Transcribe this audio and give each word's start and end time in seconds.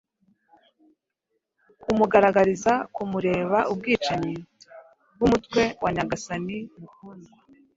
Kumugaragariza 1.81 2.73
kumureba 2.95 3.57
ubwicanyi 3.71 4.35
bwumutwe 5.13 5.61
wa 5.83 5.89
nyagasani 5.95 6.57
mukundwa, 6.79 7.33